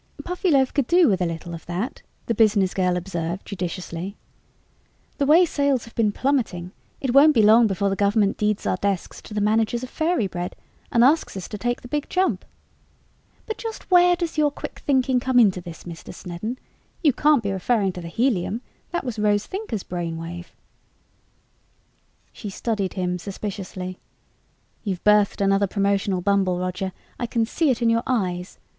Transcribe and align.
"Puffyloaf 0.23 0.73
could 0.73 0.87
do 0.87 1.07
with 1.07 1.21
a 1.21 1.27
little 1.27 1.53
of 1.53 1.67
that," 1.67 2.01
the 2.25 2.33
business 2.33 2.73
girl 2.73 2.97
observed 2.97 3.45
judiciously. 3.45 4.17
"The 5.19 5.27
way 5.27 5.45
sales 5.45 5.85
have 5.85 5.93
been 5.93 6.11
plummeting, 6.11 6.71
it 6.99 7.13
won't 7.13 7.35
be 7.35 7.43
long 7.43 7.67
before 7.67 7.91
the 7.91 7.95
Government 7.95 8.35
deeds 8.35 8.65
our 8.65 8.77
desks 8.77 9.21
to 9.21 9.35
the 9.35 9.39
managers 9.41 9.83
of 9.83 9.91
Fairy 9.91 10.25
Bread 10.25 10.55
and 10.91 11.03
asks 11.03 11.37
us 11.37 11.47
to 11.49 11.57
take 11.59 11.81
the 11.83 11.87
Big 11.87 12.09
Jump. 12.09 12.45
But 13.45 13.59
just 13.59 13.91
where 13.91 14.15
does 14.15 14.39
your 14.39 14.49
quick 14.49 14.79
thinking 14.79 15.19
come 15.19 15.37
into 15.39 15.61
this, 15.61 15.83
Mr. 15.83 16.11
Snedden? 16.11 16.57
You 17.03 17.13
can't 17.13 17.43
be 17.43 17.51
referring 17.51 17.91
to 17.91 18.01
the 18.01 18.07
helium 18.07 18.61
that 18.89 19.03
was 19.03 19.19
Rose 19.19 19.45
Thinker's 19.45 19.83
brainwave." 19.83 20.55
She 22.33 22.49
studied 22.49 22.93
him 22.93 23.19
suspiciously. 23.19 23.99
"You've 24.83 25.03
birthed 25.03 25.41
another 25.41 25.67
promotional 25.67 26.21
bumble, 26.21 26.57
Roger. 26.57 26.91
I 27.19 27.27
can 27.27 27.45
see 27.45 27.69
it 27.69 27.83
in 27.83 27.89
your 27.91 28.01
eyes. 28.07 28.57